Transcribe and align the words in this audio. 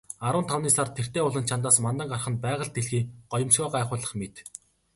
Арван 0.27 0.45
тавны 0.51 0.69
сар 0.75 0.89
тэртээ 0.97 1.21
уулын 1.25 1.47
чанадаас 1.49 1.77
мандан 1.85 2.07
гарах 2.11 2.27
нь 2.31 2.41
байгаль 2.45 2.73
дэлхий 2.75 3.03
гоёмсгоо 3.31 3.69
гайхуулах 3.75 4.13
мэт. 4.19 4.35